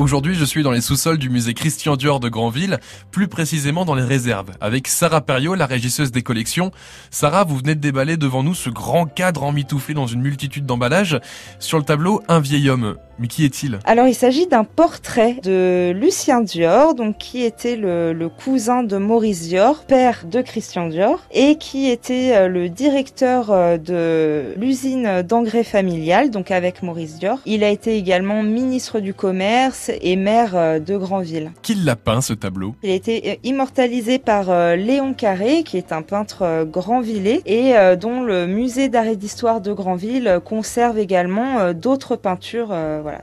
[0.00, 2.78] Aujourd'hui, je suis dans les sous-sols du musée Christian Dior de Granville,
[3.10, 6.70] plus précisément dans les réserves, avec Sarah Perriot, la régisseuse des collections.
[7.10, 11.20] Sarah, vous venez de déballer devant nous ce grand cadre emmitouflé dans une multitude d'emballages.
[11.58, 12.96] Sur le tableau, un vieil homme.
[13.18, 13.78] Mais qui est-il?
[13.84, 18.96] Alors, il s'agit d'un portrait de Lucien Dior, donc qui était le, le, cousin de
[18.96, 25.20] Maurice Dior, père de Christian Dior, et qui était euh, le directeur euh, de l'usine
[25.20, 27.40] d'engrais familial, donc avec Maurice Dior.
[27.44, 31.52] Il a été également ministre du Commerce et maire euh, de Granville.
[31.62, 32.74] Qui l'a peint ce tableau?
[32.82, 38.46] Il a été immortalisé par Léon Carré, qui est un peintre grandvillais et dont le
[38.46, 42.74] musée d'art et d'histoire de Granville conserve également d'autres peintures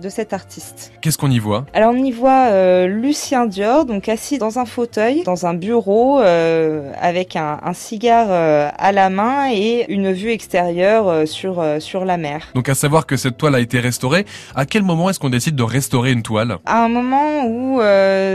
[0.00, 0.92] de cet artiste.
[1.00, 1.66] Qu'est-ce qu'on y voit?
[1.72, 6.20] Alors on y voit euh, Lucien Dior, donc assis dans un fauteuil, dans un bureau,
[6.20, 11.62] euh, avec un, un cigare euh, à la main et une vue extérieure euh, sur
[11.78, 12.48] sur la mer.
[12.54, 14.24] Donc à savoir que cette toile a été restaurée.
[14.54, 16.49] À quel moment est-ce qu'on décide de restaurer une toile?
[16.66, 17.80] À un moment où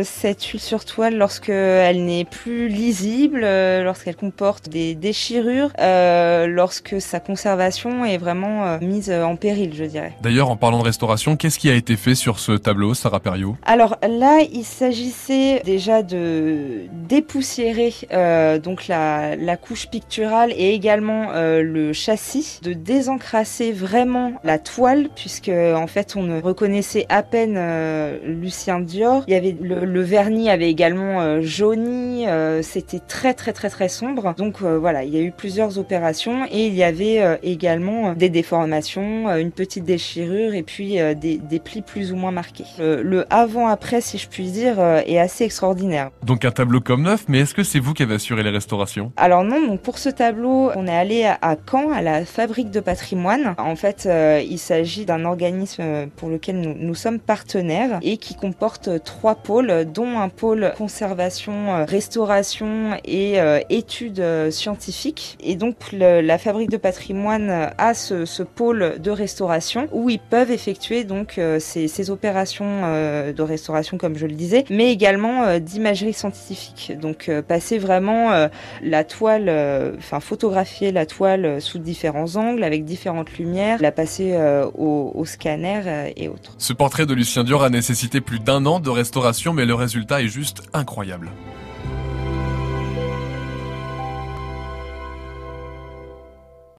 [0.04, 7.20] cette huile sur toile, lorsque elle n'est plus lisible, lorsqu'elle comporte des déchirures, lorsque sa
[7.20, 10.14] conservation est vraiment mise en péril, je dirais.
[10.22, 13.56] D'ailleurs, en parlant de restauration, Qu'est-ce qui a été fait sur ce tableau, Sarah Perriot?
[13.64, 21.28] Alors là, il s'agissait déjà de dépoussiérer euh, donc la, la, couche picturale et également
[21.34, 27.22] euh, le châssis, de désencrasser vraiment la toile puisque en fait on ne reconnaissait à
[27.24, 29.24] peine euh, Lucien Dior.
[29.28, 33.70] Il y avait le, le vernis avait également euh, jauni, euh, c'était très très très
[33.70, 34.34] très sombre.
[34.38, 39.30] Donc voilà, il y a eu plusieurs opérations et il y avait également des déformations,
[39.36, 42.66] une petite déchirure et puis des des, plis plus ou moins marqués.
[42.80, 46.12] Le, avant-après, si je puis dire, euh, est assez extraordinaire.
[46.24, 49.12] Donc un tableau comme neuf, mais est-ce que c'est vous qui avez assuré les restaurations?
[49.18, 52.80] Alors non, donc pour ce tableau, on est allé à, Caen, à la Fabrique de
[52.80, 53.56] patrimoine.
[53.58, 58.36] En fait, euh, il s'agit d'un organisme pour lequel nous, nous, sommes partenaires et qui
[58.36, 63.38] comporte trois pôles, dont un pôle conservation, euh, restauration et
[63.70, 65.38] études scientifiques.
[65.42, 71.04] Et donc la Fabrique de patrimoine a ce, pôle de restauration où ils peuvent effectuer
[71.04, 76.14] donc euh, ces, opérations euh, de restauration, comme je le disais, mais également euh, d'imagerie
[76.14, 76.94] scientifique.
[77.02, 78.50] Donc passer vraiment
[78.84, 79.52] la toile,
[79.98, 84.38] enfin photographier la toile sous différents angles, avec différentes lumières, la passer
[84.78, 86.54] au, au, scanner et autres.
[86.58, 90.28] Ce portrait de Lucien a nécessité plus d'un an de restauration, mais le résultat est
[90.28, 91.32] juste incroyable.